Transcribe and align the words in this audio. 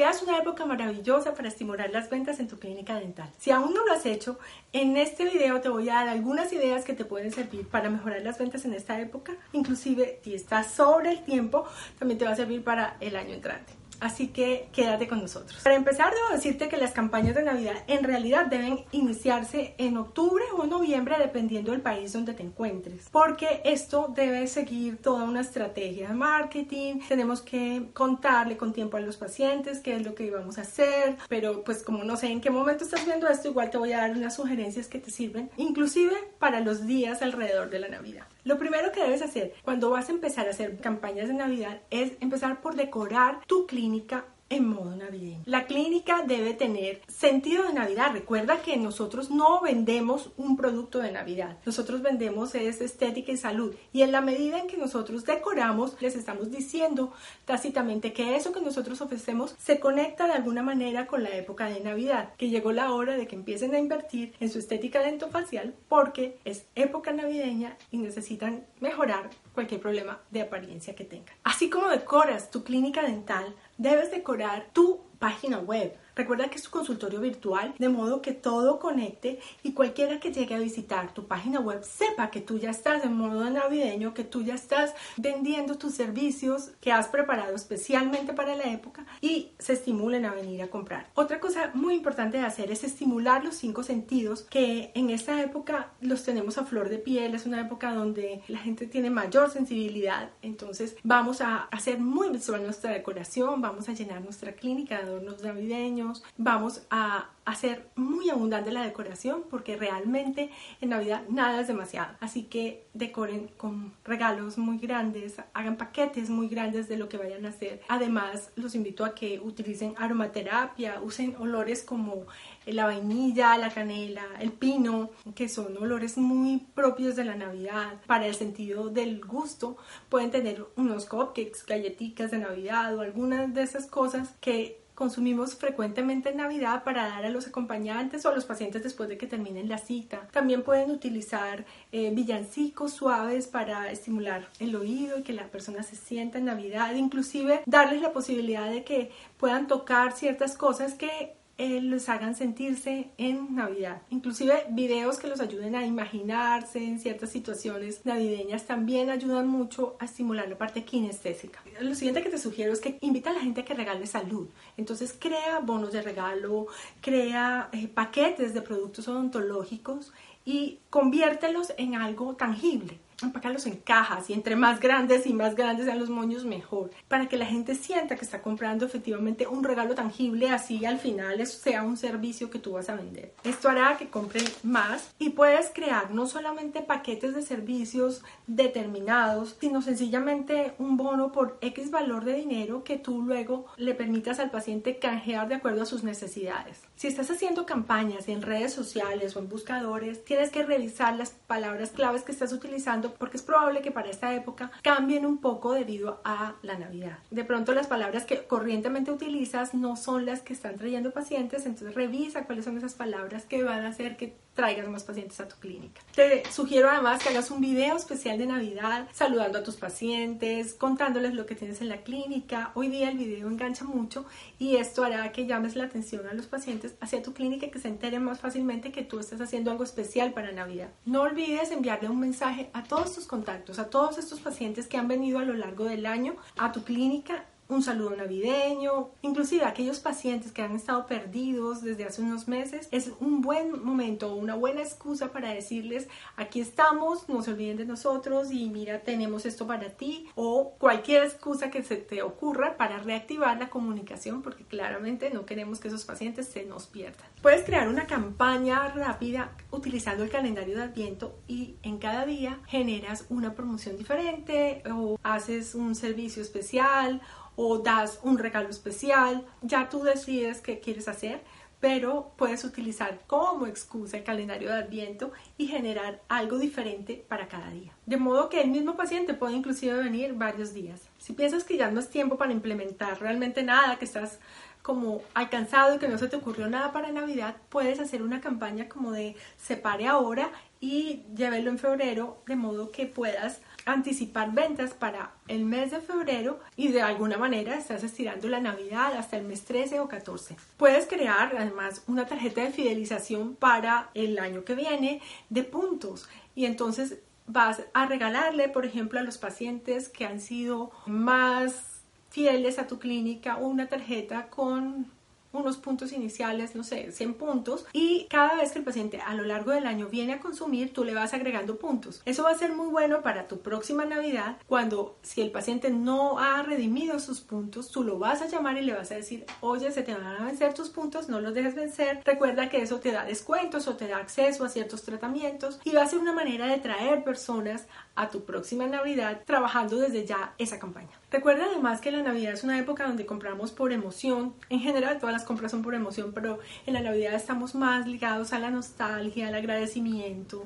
Navidad 0.00 0.16
es 0.16 0.22
una 0.22 0.38
época 0.38 0.64
maravillosa 0.64 1.34
para 1.34 1.48
estimular 1.48 1.90
las 1.90 2.08
ventas 2.08 2.40
en 2.40 2.48
tu 2.48 2.58
clínica 2.58 2.94
dental. 2.94 3.30
Si 3.38 3.50
aún 3.50 3.74
no 3.74 3.84
lo 3.84 3.92
has 3.92 4.06
hecho, 4.06 4.38
en 4.72 4.96
este 4.96 5.26
video 5.26 5.60
te 5.60 5.68
voy 5.68 5.90
a 5.90 5.96
dar 5.96 6.08
algunas 6.08 6.50
ideas 6.54 6.86
que 6.86 6.94
te 6.94 7.04
pueden 7.04 7.30
servir 7.32 7.68
para 7.68 7.90
mejorar 7.90 8.22
las 8.22 8.38
ventas 8.38 8.64
en 8.64 8.72
esta 8.72 8.98
época. 8.98 9.34
Inclusive, 9.52 10.18
si 10.24 10.34
estás 10.34 10.72
sobre 10.72 11.10
el 11.10 11.22
tiempo, 11.22 11.66
también 11.98 12.16
te 12.16 12.24
va 12.24 12.30
a 12.30 12.36
servir 12.36 12.64
para 12.64 12.96
el 13.00 13.14
año 13.14 13.34
entrante. 13.34 13.74
Así 14.00 14.28
que 14.28 14.68
quédate 14.72 15.06
con 15.06 15.20
nosotros. 15.20 15.60
Para 15.62 15.76
empezar, 15.76 16.12
debo 16.14 16.34
decirte 16.34 16.68
que 16.68 16.76
las 16.76 16.92
campañas 16.92 17.34
de 17.34 17.42
Navidad 17.42 17.76
en 17.86 18.04
realidad 18.04 18.46
deben 18.46 18.84
iniciarse 18.92 19.74
en 19.78 19.96
octubre 19.96 20.44
o 20.56 20.66
noviembre, 20.66 21.16
dependiendo 21.18 21.72
del 21.72 21.80
país 21.80 22.12
donde 22.12 22.34
te 22.34 22.42
encuentres. 22.42 23.08
Porque 23.10 23.60
esto 23.64 24.12
debe 24.14 24.46
seguir 24.46 24.98
toda 24.98 25.24
una 25.24 25.40
estrategia 25.40 26.08
de 26.08 26.14
marketing. 26.14 27.00
Tenemos 27.08 27.42
que 27.42 27.90
contarle 27.92 28.56
con 28.56 28.72
tiempo 28.72 28.96
a 28.96 29.00
los 29.00 29.16
pacientes 29.16 29.80
qué 29.80 29.96
es 29.96 30.04
lo 30.04 30.14
que 30.14 30.24
íbamos 30.24 30.58
a 30.58 30.62
hacer. 30.62 31.16
Pero 31.28 31.62
pues 31.64 31.82
como 31.82 32.04
no 32.04 32.16
sé 32.16 32.28
en 32.28 32.40
qué 32.40 32.50
momento 32.50 32.84
estás 32.84 33.04
viendo 33.04 33.28
esto, 33.28 33.48
igual 33.48 33.70
te 33.70 33.78
voy 33.78 33.92
a 33.92 33.98
dar 33.98 34.12
unas 34.12 34.34
sugerencias 34.34 34.88
que 34.88 34.98
te 34.98 35.10
sirven, 35.10 35.50
inclusive 35.56 36.14
para 36.38 36.60
los 36.60 36.86
días 36.86 37.22
alrededor 37.22 37.70
de 37.70 37.78
la 37.80 37.88
Navidad. 37.88 38.26
Lo 38.44 38.58
primero 38.58 38.92
que 38.92 39.02
debes 39.02 39.22
hacer 39.22 39.54
cuando 39.62 39.90
vas 39.90 40.08
a 40.08 40.12
empezar 40.12 40.46
a 40.46 40.50
hacer 40.50 40.78
campañas 40.78 41.28
de 41.28 41.34
Navidad 41.34 41.80
es 41.90 42.12
empezar 42.20 42.60
por 42.60 42.74
decorar 42.74 43.40
tu 43.46 43.66
clínica 43.66 44.24
en 44.50 44.68
modo 44.68 44.96
navideño. 44.96 45.42
La 45.46 45.66
clínica 45.66 46.22
debe 46.26 46.54
tener 46.54 47.00
sentido 47.06 47.64
de 47.64 47.72
Navidad. 47.72 48.10
Recuerda 48.12 48.60
que 48.62 48.76
nosotros 48.76 49.30
no 49.30 49.60
vendemos 49.60 50.30
un 50.36 50.56
producto 50.56 50.98
de 50.98 51.12
Navidad. 51.12 51.56
Nosotros 51.64 52.02
vendemos 52.02 52.54
es 52.56 52.80
estética 52.80 53.30
y 53.30 53.36
salud. 53.36 53.74
Y 53.92 54.02
en 54.02 54.10
la 54.10 54.20
medida 54.20 54.58
en 54.58 54.66
que 54.66 54.76
nosotros 54.76 55.24
decoramos, 55.24 55.96
les 56.00 56.16
estamos 56.16 56.50
diciendo 56.50 57.12
tácitamente 57.44 58.12
que 58.12 58.34
eso 58.34 58.52
que 58.52 58.60
nosotros 58.60 59.00
ofrecemos 59.00 59.54
se 59.58 59.78
conecta 59.78 60.26
de 60.26 60.32
alguna 60.32 60.62
manera 60.62 61.06
con 61.06 61.22
la 61.22 61.30
época 61.30 61.66
de 61.66 61.80
Navidad, 61.80 62.34
que 62.36 62.50
llegó 62.50 62.72
la 62.72 62.92
hora 62.92 63.16
de 63.16 63.28
que 63.28 63.36
empiecen 63.36 63.74
a 63.74 63.78
invertir 63.78 64.34
en 64.40 64.50
su 64.50 64.58
estética 64.58 65.00
dentofacial 65.00 65.74
porque 65.88 66.38
es 66.44 66.66
época 66.74 67.12
navideña 67.12 67.76
y 67.92 67.98
necesitan 67.98 68.66
mejorar 68.80 69.30
cualquier 69.54 69.80
problema 69.80 70.20
de 70.30 70.42
apariencia 70.42 70.94
que 70.94 71.04
tengan. 71.04 71.34
Así 71.44 71.70
como 71.70 71.88
decoras 71.88 72.50
tu 72.50 72.64
clínica 72.64 73.02
dental, 73.02 73.54
debes 73.80 74.10
decorar 74.10 74.68
tu 74.72 75.00
página 75.18 75.58
web. 75.58 75.96
Recuerda 76.20 76.50
que 76.50 76.56
es 76.56 76.64
tu 76.64 76.70
consultorio 76.70 77.18
virtual, 77.18 77.74
de 77.78 77.88
modo 77.88 78.20
que 78.20 78.32
todo 78.32 78.78
conecte 78.78 79.38
y 79.62 79.72
cualquiera 79.72 80.20
que 80.20 80.30
llegue 80.30 80.54
a 80.54 80.58
visitar 80.58 81.14
tu 81.14 81.26
página 81.26 81.60
web 81.60 81.82
sepa 81.82 82.30
que 82.30 82.42
tú 82.42 82.58
ya 82.58 82.68
estás 82.68 83.02
en 83.06 83.14
modo 83.14 83.48
navideño, 83.48 84.12
que 84.12 84.22
tú 84.22 84.42
ya 84.42 84.54
estás 84.54 84.94
vendiendo 85.16 85.78
tus 85.78 85.94
servicios 85.94 86.72
que 86.82 86.92
has 86.92 87.08
preparado 87.08 87.56
especialmente 87.56 88.34
para 88.34 88.54
la 88.54 88.64
época 88.64 89.06
y 89.22 89.52
se 89.58 89.72
estimulen 89.72 90.26
a 90.26 90.34
venir 90.34 90.60
a 90.60 90.68
comprar. 90.68 91.08
Otra 91.14 91.40
cosa 91.40 91.70
muy 91.72 91.94
importante 91.94 92.36
de 92.36 92.44
hacer 92.44 92.70
es 92.70 92.84
estimular 92.84 93.42
los 93.42 93.54
cinco 93.54 93.82
sentidos 93.82 94.42
que 94.42 94.92
en 94.94 95.08
esta 95.08 95.40
época 95.40 95.92
los 96.02 96.22
tenemos 96.22 96.58
a 96.58 96.66
flor 96.66 96.90
de 96.90 96.98
piel, 96.98 97.34
es 97.34 97.46
una 97.46 97.62
época 97.62 97.94
donde 97.94 98.42
la 98.46 98.58
gente 98.58 98.86
tiene 98.86 99.08
mayor 99.08 99.50
sensibilidad, 99.50 100.28
entonces 100.42 100.96
vamos 101.02 101.40
a 101.40 101.62
hacer 101.70 101.98
muy 101.98 102.28
visual 102.28 102.62
nuestra 102.62 102.92
decoración, 102.92 103.62
vamos 103.62 103.88
a 103.88 103.94
llenar 103.94 104.20
nuestra 104.20 104.52
clínica 104.52 104.98
de 104.98 105.04
adornos 105.04 105.42
navideños, 105.42 106.09
vamos 106.36 106.82
a 106.90 107.30
hacer 107.44 107.88
muy 107.96 108.30
abundante 108.30 108.70
la 108.70 108.82
decoración 108.82 109.42
porque 109.50 109.76
realmente 109.76 110.50
en 110.80 110.90
Navidad 110.90 111.22
nada 111.28 111.60
es 111.60 111.66
demasiado. 111.66 112.16
Así 112.20 112.44
que 112.44 112.86
decoren 112.94 113.48
con 113.56 113.92
regalos 114.04 114.58
muy 114.58 114.78
grandes, 114.78 115.36
hagan 115.52 115.76
paquetes 115.76 116.30
muy 116.30 116.48
grandes 116.48 116.88
de 116.88 116.96
lo 116.96 117.08
que 117.08 117.16
vayan 117.16 117.46
a 117.46 117.50
hacer. 117.50 117.80
Además, 117.88 118.50
los 118.56 118.74
invito 118.74 119.04
a 119.04 119.14
que 119.14 119.40
utilicen 119.40 119.94
aromaterapia, 119.96 121.00
usen 121.02 121.34
olores 121.38 121.82
como 121.82 122.26
la 122.66 122.86
vainilla, 122.86 123.56
la 123.58 123.70
canela, 123.70 124.24
el 124.38 124.52
pino, 124.52 125.10
que 125.34 125.48
son 125.48 125.76
olores 125.78 126.18
muy 126.18 126.58
propios 126.74 127.16
de 127.16 127.24
la 127.24 127.34
Navidad. 127.34 128.00
Para 128.06 128.26
el 128.26 128.34
sentido 128.34 128.90
del 128.90 129.24
gusto, 129.24 129.76
pueden 130.08 130.30
tener 130.30 130.64
unos 130.76 131.06
cupcakes, 131.06 131.64
galletitas 131.66 132.30
de 132.30 132.38
Navidad 132.38 132.96
o 132.96 133.00
algunas 133.00 133.52
de 133.54 133.62
esas 133.62 133.86
cosas 133.86 134.34
que 134.40 134.79
consumimos 135.00 135.54
frecuentemente 135.54 136.28
en 136.28 136.36
Navidad 136.36 136.84
para 136.84 137.08
dar 137.08 137.24
a 137.24 137.30
los 137.30 137.46
acompañantes 137.46 138.26
o 138.26 138.28
a 138.28 138.34
los 138.34 138.44
pacientes 138.44 138.82
después 138.82 139.08
de 139.08 139.16
que 139.16 139.26
terminen 139.26 139.66
la 139.66 139.78
cita. 139.78 140.28
También 140.30 140.62
pueden 140.62 140.90
utilizar 140.90 141.64
eh, 141.90 142.10
villancicos 142.12 142.92
suaves 142.92 143.46
para 143.46 143.90
estimular 143.90 144.50
el 144.58 144.76
oído 144.76 145.18
y 145.18 145.22
que 145.22 145.32
la 145.32 145.46
persona 145.46 145.82
se 145.84 145.96
sienta 145.96 146.36
en 146.36 146.44
Navidad, 146.44 146.94
inclusive 146.94 147.62
darles 147.64 148.02
la 148.02 148.12
posibilidad 148.12 148.68
de 148.68 148.84
que 148.84 149.10
puedan 149.38 149.68
tocar 149.68 150.12
ciertas 150.12 150.54
cosas 150.54 150.92
que 150.92 151.39
eh, 151.62 151.82
les 151.82 152.08
hagan 152.08 152.34
sentirse 152.34 153.10
en 153.18 153.54
Navidad. 153.54 154.00
Inclusive 154.08 154.64
videos 154.70 155.18
que 155.18 155.26
los 155.28 155.40
ayuden 155.40 155.74
a 155.74 155.84
imaginarse 155.84 156.82
en 156.82 156.98
ciertas 156.98 157.28
situaciones 157.28 158.06
navideñas 158.06 158.64
también 158.64 159.10
ayudan 159.10 159.46
mucho 159.46 159.94
a 159.98 160.06
estimular 160.06 160.48
la 160.48 160.56
parte 160.56 160.84
kinestésica. 160.84 161.62
Lo 161.82 161.94
siguiente 161.94 162.22
que 162.22 162.30
te 162.30 162.38
sugiero 162.38 162.72
es 162.72 162.80
que 162.80 162.96
invita 163.02 163.28
a 163.28 163.34
la 163.34 163.40
gente 163.40 163.60
a 163.60 163.64
que 163.66 163.74
regale 163.74 164.06
salud. 164.06 164.48
Entonces 164.78 165.14
crea 165.18 165.58
bonos 165.58 165.92
de 165.92 166.00
regalo, 166.00 166.66
crea 167.02 167.68
eh, 167.72 167.88
paquetes 167.88 168.54
de 168.54 168.62
productos 168.62 169.06
odontológicos 169.06 170.14
y 170.46 170.78
conviértelos 170.88 171.74
en 171.76 171.94
algo 171.94 172.36
tangible 172.36 172.98
empacarlos 173.22 173.66
en 173.66 173.76
cajas 173.76 174.30
y 174.30 174.32
entre 174.32 174.56
más 174.56 174.80
grandes 174.80 175.26
y 175.26 175.32
más 175.32 175.54
grandes 175.54 175.86
sean 175.86 175.98
los 175.98 176.10
moños 176.10 176.44
mejor. 176.44 176.90
Para 177.08 177.28
que 177.28 177.36
la 177.36 177.46
gente 177.46 177.74
sienta 177.74 178.16
que 178.16 178.24
está 178.24 178.42
comprando 178.42 178.86
efectivamente 178.86 179.46
un 179.46 179.64
regalo 179.64 179.94
tangible 179.94 180.50
así 180.50 180.84
al 180.84 180.98
final 180.98 181.40
eso 181.40 181.58
sea 181.58 181.82
un 181.82 181.96
servicio 181.96 182.50
que 182.50 182.58
tú 182.58 182.72
vas 182.72 182.88
a 182.88 182.96
vender. 182.96 183.34
Esto 183.44 183.68
hará 183.68 183.96
que 183.96 184.08
compren 184.08 184.44
más 184.62 185.10
y 185.18 185.30
puedes 185.30 185.70
crear 185.70 186.10
no 186.10 186.26
solamente 186.26 186.82
paquetes 186.82 187.34
de 187.34 187.42
servicios 187.42 188.22
determinados 188.46 189.56
sino 189.60 189.82
sencillamente 189.82 190.74
un 190.78 190.96
bono 190.96 191.32
por 191.32 191.58
X 191.60 191.90
valor 191.90 192.24
de 192.24 192.34
dinero 192.34 192.84
que 192.84 192.96
tú 192.96 193.22
luego 193.22 193.66
le 193.76 193.94
permitas 193.94 194.38
al 194.40 194.50
paciente 194.50 194.98
canjear 194.98 195.48
de 195.48 195.56
acuerdo 195.56 195.82
a 195.82 195.86
sus 195.86 196.04
necesidades. 196.04 196.82
Si 196.96 197.06
estás 197.06 197.30
haciendo 197.30 197.66
campañas 197.66 198.28
en 198.28 198.42
redes 198.42 198.72
sociales 198.72 199.36
o 199.36 199.38
en 199.40 199.48
buscadores 199.48 200.24
tienes 200.24 200.50
que 200.50 200.62
revisar 200.62 201.16
las 201.16 201.30
palabras 201.30 201.90
claves 201.90 202.22
que 202.22 202.32
estás 202.32 202.52
utilizando 202.52 203.09
porque 203.18 203.36
es 203.36 203.42
probable 203.42 203.82
que 203.82 203.90
para 203.90 204.10
esta 204.10 204.34
época 204.34 204.70
cambien 204.82 205.26
un 205.26 205.38
poco 205.38 205.72
debido 205.72 206.20
a 206.24 206.54
la 206.62 206.78
Navidad. 206.78 207.18
De 207.30 207.44
pronto 207.44 207.74
las 207.74 207.86
palabras 207.86 208.24
que 208.24 208.44
corrientemente 208.46 209.12
utilizas 209.12 209.74
no 209.74 209.96
son 209.96 210.26
las 210.26 210.40
que 210.40 210.52
están 210.52 210.76
trayendo 210.76 211.12
pacientes, 211.12 211.66
entonces 211.66 211.94
revisa 211.94 212.44
cuáles 212.44 212.64
son 212.64 212.76
esas 212.76 212.94
palabras 212.94 213.44
que 213.44 213.62
van 213.62 213.84
a 213.84 213.88
hacer 213.88 214.16
que 214.16 214.36
traigas 214.54 214.88
más 214.88 215.04
pacientes 215.04 215.40
a 215.40 215.48
tu 215.48 215.56
clínica. 215.56 216.02
Te 216.14 216.42
sugiero 216.50 216.90
además 216.90 217.22
que 217.22 217.30
hagas 217.30 217.50
un 217.50 217.60
video 217.60 217.96
especial 217.96 218.36
de 218.36 218.46
Navidad 218.46 219.08
saludando 219.12 219.58
a 219.58 219.62
tus 219.62 219.76
pacientes, 219.76 220.74
contándoles 220.74 221.34
lo 221.34 221.46
que 221.46 221.54
tienes 221.54 221.80
en 221.80 221.88
la 221.88 222.02
clínica. 222.02 222.72
Hoy 222.74 222.88
día 222.88 223.08
el 223.08 223.16
video 223.16 223.48
engancha 223.48 223.84
mucho 223.84 224.26
y 224.58 224.76
esto 224.76 225.04
hará 225.04 225.32
que 225.32 225.46
llames 225.46 225.76
la 225.76 225.84
atención 225.84 226.26
a 226.26 226.34
los 226.34 226.46
pacientes 226.46 226.94
hacia 227.00 227.22
tu 227.22 227.32
clínica 227.32 227.66
y 227.66 227.70
que 227.70 227.78
se 227.78 227.88
enteren 227.88 228.22
más 228.22 228.40
fácilmente 228.40 228.92
que 228.92 229.02
tú 229.02 229.18
estás 229.18 229.40
haciendo 229.40 229.70
algo 229.70 229.84
especial 229.84 230.32
para 230.32 230.52
Navidad. 230.52 230.90
No 231.06 231.22
olvides 231.22 231.70
enviarle 231.70 232.10
un 232.10 232.20
mensaje 232.20 232.68
a 232.72 232.82
todos 232.82 232.99
tus 233.08 233.26
contactos, 233.26 233.78
a 233.78 233.88
todos 233.88 234.18
estos 234.18 234.40
pacientes 234.40 234.86
que 234.86 234.96
han 234.96 235.08
venido 235.08 235.38
a 235.38 235.44
lo 235.44 235.54
largo 235.54 235.84
del 235.84 236.06
año 236.06 236.36
a 236.56 236.72
tu 236.72 236.84
clínica 236.84 237.46
un 237.70 237.82
saludo 237.82 238.16
navideño, 238.16 239.10
inclusive 239.22 239.64
aquellos 239.64 240.00
pacientes 240.00 240.52
que 240.52 240.62
han 240.62 240.74
estado 240.74 241.06
perdidos 241.06 241.82
desde 241.82 242.04
hace 242.04 242.20
unos 242.20 242.48
meses, 242.48 242.88
es 242.90 243.12
un 243.20 243.40
buen 243.40 243.82
momento, 243.84 244.34
una 244.34 244.56
buena 244.56 244.82
excusa 244.82 245.32
para 245.32 245.50
decirles, 245.50 246.08
aquí 246.36 246.60
estamos, 246.60 247.28
no 247.28 247.42
se 247.42 247.52
olviden 247.52 247.76
de 247.76 247.86
nosotros 247.86 248.50
y 248.50 248.68
mira, 248.68 249.00
tenemos 249.00 249.46
esto 249.46 249.66
para 249.66 249.90
ti, 249.90 250.28
o 250.34 250.74
cualquier 250.78 251.24
excusa 251.24 251.70
que 251.70 251.82
se 251.82 251.96
te 251.96 252.22
ocurra 252.22 252.76
para 252.76 252.98
reactivar 252.98 253.58
la 253.58 253.70
comunicación, 253.70 254.42
porque 254.42 254.64
claramente 254.64 255.30
no 255.30 255.46
queremos 255.46 255.78
que 255.78 255.88
esos 255.88 256.04
pacientes 256.04 256.48
se 256.48 256.64
nos 256.64 256.86
pierdan. 256.86 257.28
Puedes 257.40 257.64
crear 257.64 257.88
una 257.88 258.06
campaña 258.06 258.88
rápida 258.88 259.52
utilizando 259.70 260.24
el 260.24 260.30
calendario 260.30 260.76
de 260.76 260.82
Adviento 260.82 261.38
y 261.46 261.76
en 261.82 261.98
cada 261.98 262.26
día 262.26 262.60
generas 262.66 263.26
una 263.28 263.54
promoción 263.54 263.96
diferente 263.96 264.82
o 264.92 265.18
haces 265.22 265.74
un 265.74 265.94
servicio 265.94 266.42
especial 266.42 267.20
o 267.62 267.78
das 267.78 268.20
un 268.22 268.38
regalo 268.38 268.70
especial, 268.70 269.44
ya 269.60 269.90
tú 269.90 270.02
decides 270.02 270.62
qué 270.62 270.80
quieres 270.80 271.08
hacer, 271.08 271.42
pero 271.78 272.32
puedes 272.38 272.64
utilizar 272.64 273.20
como 273.26 273.66
excusa 273.66 274.16
el 274.16 274.24
calendario 274.24 274.70
de 274.70 274.78
Adviento 274.78 275.30
y 275.58 275.66
generar 275.66 276.22
algo 276.30 276.58
diferente 276.58 277.22
para 277.28 277.48
cada 277.48 277.68
día. 277.70 277.92
De 278.06 278.16
modo 278.16 278.48
que 278.48 278.62
el 278.62 278.70
mismo 278.70 278.96
paciente 278.96 279.34
puede 279.34 279.56
inclusive 279.56 279.94
venir 279.94 280.32
varios 280.32 280.72
días. 280.72 281.02
Si 281.18 281.34
piensas 281.34 281.64
que 281.64 281.76
ya 281.76 281.90
no 281.90 282.00
es 282.00 282.08
tiempo 282.08 282.38
para 282.38 282.52
implementar 282.52 283.20
realmente 283.20 283.62
nada, 283.62 283.98
que 283.98 284.06
estás 284.06 284.38
como 284.80 285.20
alcanzado 285.34 285.96
y 285.96 285.98
que 285.98 286.08
no 286.08 286.16
se 286.16 286.28
te 286.28 286.36
ocurrió 286.36 286.66
nada 286.66 286.92
para 286.92 287.12
Navidad, 287.12 287.56
puedes 287.68 288.00
hacer 288.00 288.22
una 288.22 288.40
campaña 288.40 288.88
como 288.88 289.12
de 289.12 289.36
separe 289.58 290.06
ahora 290.06 290.50
y 290.80 291.24
llévelo 291.34 291.70
en 291.70 291.78
febrero 291.78 292.42
de 292.46 292.56
modo 292.56 292.90
que 292.90 293.04
puedas 293.04 293.60
anticipar 293.86 294.52
ventas 294.52 294.94
para 294.94 295.32
el 295.48 295.64
mes 295.64 295.90
de 295.90 296.00
febrero 296.00 296.60
y 296.76 296.88
de 296.88 297.02
alguna 297.02 297.38
manera 297.38 297.76
estás 297.76 298.02
estirando 298.02 298.48
la 298.48 298.60
Navidad 298.60 299.14
hasta 299.14 299.36
el 299.36 299.44
mes 299.44 299.64
13 299.64 300.00
o 300.00 300.08
14. 300.08 300.56
Puedes 300.76 301.06
crear 301.06 301.54
además 301.56 302.02
una 302.06 302.26
tarjeta 302.26 302.62
de 302.62 302.70
fidelización 302.70 303.54
para 303.54 304.10
el 304.14 304.38
año 304.38 304.64
que 304.64 304.74
viene 304.74 305.20
de 305.48 305.64
puntos 305.64 306.28
y 306.54 306.66
entonces 306.66 307.18
vas 307.46 307.82
a 307.94 308.06
regalarle, 308.06 308.68
por 308.68 308.86
ejemplo, 308.86 309.18
a 309.18 309.22
los 309.22 309.38
pacientes 309.38 310.08
que 310.08 310.24
han 310.24 310.40
sido 310.40 310.90
más 311.06 312.00
fieles 312.30 312.78
a 312.78 312.86
tu 312.86 312.98
clínica 312.98 313.56
una 313.56 313.88
tarjeta 313.88 314.48
con 314.48 315.10
unos 315.52 315.76
puntos 315.76 316.12
iniciales, 316.12 316.74
no 316.74 316.84
sé, 316.84 317.12
100 317.12 317.34
puntos 317.34 317.86
y 317.92 318.26
cada 318.28 318.56
vez 318.56 318.72
que 318.72 318.78
el 318.78 318.84
paciente 318.84 319.20
a 319.20 319.34
lo 319.34 319.44
largo 319.44 319.72
del 319.72 319.86
año 319.86 320.08
viene 320.08 320.34
a 320.34 320.40
consumir, 320.40 320.92
tú 320.92 321.04
le 321.04 321.14
vas 321.14 321.34
agregando 321.34 321.76
puntos. 321.76 322.22
Eso 322.24 322.44
va 322.44 322.50
a 322.50 322.58
ser 322.58 322.72
muy 322.72 322.88
bueno 322.88 323.22
para 323.22 323.48
tu 323.48 323.60
próxima 323.60 324.04
Navidad 324.04 324.58
cuando 324.66 325.16
si 325.22 325.40
el 325.40 325.50
paciente 325.50 325.90
no 325.90 326.38
ha 326.38 326.62
redimido 326.62 327.18
sus 327.18 327.40
puntos, 327.40 327.90
tú 327.90 328.04
lo 328.04 328.18
vas 328.18 328.42
a 328.42 328.46
llamar 328.46 328.76
y 328.78 328.82
le 328.82 328.94
vas 328.94 329.10
a 329.10 329.16
decir, 329.16 329.44
oye, 329.60 329.90
se 329.90 330.02
te 330.02 330.14
van 330.14 330.26
a 330.26 330.44
vencer 330.44 330.74
tus 330.74 330.88
puntos, 330.88 331.28
no 331.28 331.40
los 331.40 331.54
dejes 331.54 331.74
vencer. 331.74 332.22
Recuerda 332.24 332.68
que 332.68 332.82
eso 332.82 333.00
te 333.00 333.12
da 333.12 333.24
descuentos 333.24 333.88
o 333.88 333.96
te 333.96 334.08
da 334.08 334.18
acceso 334.18 334.64
a 334.64 334.68
ciertos 334.68 335.02
tratamientos 335.02 335.80
y 335.84 335.92
va 335.92 336.02
a 336.02 336.06
ser 336.06 336.18
una 336.18 336.32
manera 336.32 336.66
de 336.66 336.78
traer 336.78 337.24
personas 337.24 337.86
a 338.16 338.28
tu 338.28 338.44
próxima 338.44 338.86
Navidad 338.86 339.42
trabajando 339.46 339.96
desde 339.96 340.26
ya 340.26 340.54
esa 340.58 340.78
campaña. 340.78 341.10
Recuerda 341.30 341.64
además 341.66 342.00
que 342.00 342.10
la 342.10 342.22
Navidad 342.22 342.52
es 342.52 342.64
una 342.64 342.78
época 342.78 343.06
donde 343.06 343.24
compramos 343.24 343.70
por 343.70 343.92
emoción. 343.92 344.54
En 344.68 344.80
general 344.80 345.18
todas 345.18 345.32
las 345.32 345.44
compras 345.44 345.70
son 345.70 345.82
por 345.82 345.94
emoción, 345.94 346.32
pero 346.34 346.58
en 346.86 346.94
la 346.94 347.00
Navidad 347.00 347.34
estamos 347.34 347.74
más 347.74 348.06
ligados 348.06 348.52
a 348.52 348.58
la 348.58 348.70
nostalgia, 348.70 349.48
al 349.48 349.54
agradecimiento. 349.54 350.64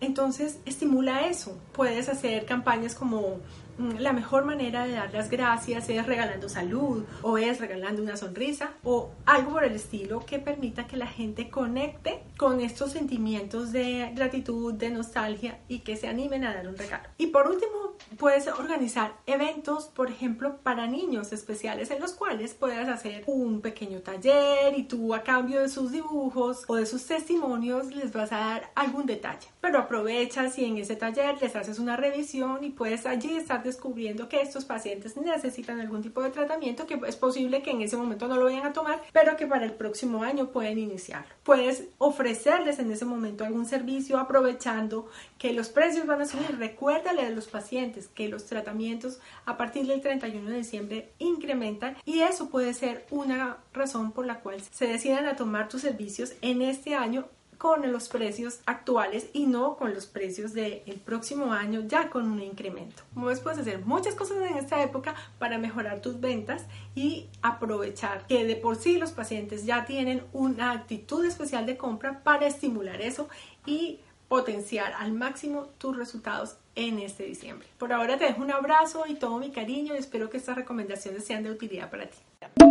Entonces 0.00 0.60
estimula 0.64 1.26
eso. 1.26 1.58
Puedes 1.72 2.08
hacer 2.08 2.46
campañas 2.46 2.94
como 2.94 3.40
la 3.78 4.12
mejor 4.12 4.44
manera 4.44 4.86
de 4.86 4.92
dar 4.92 5.12
las 5.12 5.30
gracias 5.30 5.88
es 5.88 6.06
regalando 6.06 6.48
salud 6.48 7.04
o 7.22 7.38
es 7.38 7.60
regalando 7.60 8.02
una 8.02 8.16
sonrisa 8.16 8.72
o 8.82 9.10
algo 9.24 9.52
por 9.52 9.64
el 9.64 9.74
estilo 9.74 10.24
que 10.26 10.38
permita 10.38 10.86
que 10.86 10.96
la 10.96 11.06
gente 11.06 11.48
conecte 11.48 12.20
con 12.36 12.60
estos 12.60 12.92
sentimientos 12.92 13.72
de 13.72 14.10
gratitud, 14.14 14.74
de 14.74 14.90
nostalgia 14.90 15.58
y 15.68 15.80
que 15.80 15.96
se 15.96 16.08
animen 16.08 16.44
a 16.44 16.54
dar 16.54 16.68
un 16.68 16.76
regalo. 16.76 17.04
Y 17.18 17.28
por 17.28 17.46
último, 17.46 17.87
puedes 18.18 18.46
organizar 18.48 19.14
eventos, 19.26 19.84
por 19.86 20.10
ejemplo, 20.10 20.58
para 20.62 20.86
niños 20.86 21.32
especiales 21.32 21.90
en 21.90 22.00
los 22.00 22.12
cuales 22.12 22.54
puedas 22.54 22.88
hacer 22.88 23.24
un 23.26 23.60
pequeño 23.60 24.00
taller 24.00 24.76
y 24.76 24.84
tú 24.84 25.14
a 25.14 25.22
cambio 25.22 25.60
de 25.60 25.68
sus 25.68 25.92
dibujos 25.92 26.64
o 26.66 26.76
de 26.76 26.86
sus 26.86 27.06
testimonios 27.06 27.94
les 27.94 28.12
vas 28.12 28.32
a 28.32 28.38
dar 28.38 28.70
algún 28.74 29.06
detalle. 29.06 29.48
Pero 29.60 29.78
aprovechas 29.78 30.58
y 30.58 30.64
en 30.64 30.78
ese 30.78 30.96
taller 30.96 31.40
les 31.40 31.56
haces 31.56 31.78
una 31.78 31.96
revisión 31.96 32.64
y 32.64 32.70
puedes 32.70 33.06
allí 33.06 33.36
estar 33.36 33.62
descubriendo 33.62 34.28
que 34.28 34.40
estos 34.40 34.64
pacientes 34.64 35.16
necesitan 35.16 35.80
algún 35.80 36.02
tipo 36.02 36.22
de 36.22 36.30
tratamiento 36.30 36.86
que 36.86 37.00
es 37.06 37.16
posible 37.16 37.62
que 37.62 37.70
en 37.70 37.82
ese 37.82 37.96
momento 37.96 38.28
no 38.28 38.36
lo 38.36 38.44
vayan 38.44 38.66
a 38.66 38.72
tomar, 38.72 39.02
pero 39.12 39.36
que 39.36 39.46
para 39.46 39.64
el 39.64 39.72
próximo 39.72 40.22
año 40.22 40.50
pueden 40.50 40.78
iniciarlo. 40.78 41.37
Puedes 41.48 41.84
ofrecerles 41.96 42.78
en 42.78 42.90
ese 42.90 43.06
momento 43.06 43.42
algún 43.42 43.64
servicio 43.64 44.18
aprovechando 44.18 45.08
que 45.38 45.54
los 45.54 45.70
precios 45.70 46.06
van 46.06 46.20
a 46.20 46.26
subir. 46.26 46.58
Recuérdale 46.58 47.22
a 47.22 47.30
los 47.30 47.46
pacientes 47.46 48.06
que 48.06 48.28
los 48.28 48.44
tratamientos 48.44 49.18
a 49.46 49.56
partir 49.56 49.86
del 49.86 50.02
31 50.02 50.50
de 50.50 50.56
diciembre 50.58 51.08
incrementan 51.18 51.96
y 52.04 52.20
eso 52.20 52.50
puede 52.50 52.74
ser 52.74 53.06
una 53.10 53.56
razón 53.72 54.12
por 54.12 54.26
la 54.26 54.40
cual 54.40 54.60
se 54.60 54.88
decidan 54.88 55.24
a 55.24 55.36
tomar 55.36 55.70
tus 55.70 55.80
servicios 55.80 56.34
en 56.42 56.60
este 56.60 56.94
año 56.94 57.24
con 57.58 57.90
los 57.92 58.08
precios 58.08 58.60
actuales 58.66 59.28
y 59.32 59.46
no 59.46 59.76
con 59.76 59.92
los 59.92 60.06
precios 60.06 60.54
del 60.54 61.00
próximo 61.04 61.52
año 61.52 61.82
ya 61.86 62.08
con 62.08 62.30
un 62.30 62.40
incremento. 62.40 63.02
Como 63.12 63.26
ves, 63.26 63.40
puedes 63.40 63.58
hacer 63.58 63.84
muchas 63.84 64.14
cosas 64.14 64.38
en 64.38 64.56
esta 64.56 64.82
época 64.82 65.14
para 65.38 65.58
mejorar 65.58 66.00
tus 66.00 66.20
ventas 66.20 66.64
y 66.94 67.26
aprovechar 67.42 68.26
que 68.26 68.44
de 68.44 68.56
por 68.56 68.76
sí 68.76 68.96
los 68.96 69.10
pacientes 69.10 69.66
ya 69.66 69.84
tienen 69.84 70.22
una 70.32 70.72
actitud 70.72 71.24
especial 71.24 71.66
de 71.66 71.76
compra 71.76 72.22
para 72.22 72.46
estimular 72.46 73.00
eso 73.00 73.28
y 73.66 74.00
potenciar 74.28 74.92
al 74.92 75.12
máximo 75.12 75.68
tus 75.78 75.96
resultados 75.96 76.56
en 76.76 76.98
este 77.00 77.24
diciembre. 77.24 77.66
Por 77.78 77.92
ahora 77.92 78.18
te 78.18 78.26
dejo 78.26 78.42
un 78.42 78.52
abrazo 78.52 79.04
y 79.08 79.14
todo 79.14 79.38
mi 79.38 79.50
cariño 79.50 79.94
y 79.94 79.98
espero 79.98 80.30
que 80.30 80.36
estas 80.36 80.56
recomendaciones 80.56 81.24
sean 81.24 81.42
de 81.42 81.50
utilidad 81.50 81.90
para 81.90 82.06
ti. 82.06 82.18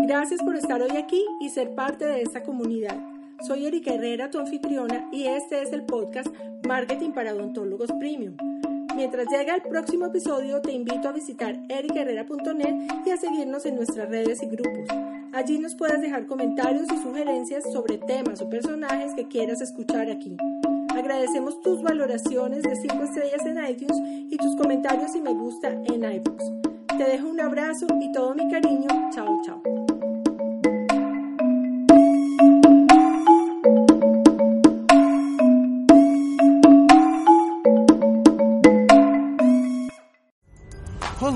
Gracias 0.08 0.41
por 0.41 0.56
estar 0.56 0.82
hoy 0.82 0.96
aquí 0.96 1.25
y 1.41 1.50
ser 1.50 1.75
parte 1.75 2.06
de 2.06 2.22
esta 2.22 2.44
comunidad. 2.44 3.17
Soy 3.46 3.67
Erika 3.67 3.94
Herrera, 3.94 4.32
tu 4.32 4.39
anfitriona, 4.39 5.08
y 5.12 5.25
este 5.27 5.62
es 5.62 5.72
el 5.72 5.84
podcast 5.84 6.27
Marketing 6.67 7.12
para 7.12 7.34
Odontólogos 7.34 7.91
Premium. 8.00 8.36
Mientras 8.96 9.27
llega 9.29 9.56
el 9.56 9.62
próximo 9.62 10.08
episodio, 10.08 10.60
te 10.62 10.72
invito 10.72 11.08
a 11.08 11.12
visitar 11.12 11.56
ericherrera.net 11.70 13.03
y 13.06 13.12
a 13.12 13.17
seguirnos 13.17 13.65
en 13.67 13.75
nuestras 13.75 14.10
redes 14.10 14.41
y 14.41 14.48
grupos. 14.48 14.89
Allí 15.34 15.60
nos 15.60 15.75
puedes 15.75 16.01
dejar 16.01 16.25
comentarios 16.25 16.88
y 16.91 16.98
sugerencias 16.98 17.63
sobre 17.72 18.00
temas 18.00 18.41
o 18.41 18.50
personajes 18.50 19.13
que 19.13 19.27
quieras 19.27 19.62
escuchar 19.62 20.10
aquí. 20.10 20.36
Agradecemos 20.89 21.62
tus 21.62 21.84
valoraciones 21.84 22.63
de 22.63 22.75
5 22.75 23.03
estrellas 23.03 23.46
en 23.46 23.63
iTunes 23.70 23.98
y 24.32 24.38
tus 24.38 24.56
comentarios 24.56 25.15
y 25.15 25.22
me 25.22 25.34
gusta 25.34 25.70
en 25.70 26.03
iBooks. 26.03 26.51
Te 26.98 27.03
dejo 27.03 27.27
un 27.27 27.39
abrazo 27.39 27.86
y 28.01 28.12
todo 28.12 28.34
mi 28.34 28.50
cariño. 28.50 28.88
Chao, 29.13 29.39
chao. 29.46 29.87